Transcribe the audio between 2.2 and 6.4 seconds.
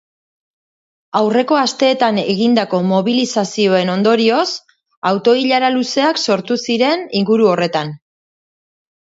egindako mobilizazioen ondorioz, auto-ilara luzeak